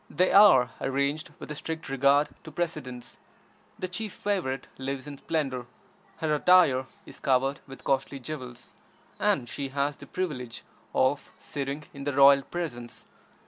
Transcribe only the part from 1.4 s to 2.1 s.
a strict